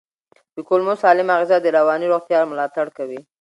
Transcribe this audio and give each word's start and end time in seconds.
د 0.55 0.57
کولمو 0.67 0.93
سالمه 1.03 1.33
غذا 1.41 1.57
د 1.61 1.67
رواني 1.77 2.05
روغتیا 2.13 2.39
ملاتړ 2.51 2.87
کوي. 2.97 3.19